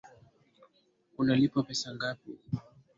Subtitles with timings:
[1.19, 2.31] Unalipwa pesa ngapi?